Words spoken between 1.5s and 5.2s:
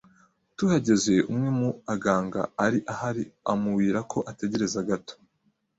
mu aganga ari ahari amuwira ko ategereza gato